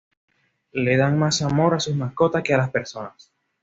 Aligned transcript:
Le 0.87 0.95
dan 0.97 1.19
mas 1.19 1.43
amor 1.43 1.75
a 1.75 1.79
sus 1.79 1.95
mascotas 1.95 2.41
que 2.41 2.55
a 2.55 2.57
las 2.57 2.71
personas. 2.71 3.31